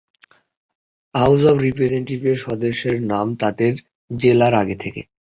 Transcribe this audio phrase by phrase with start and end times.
[1.15, 3.73] House of রিপ্রেজেনটেটিভের সদস্যদের নাম তাদের
[4.11, 5.01] জেলার আগে থাকে।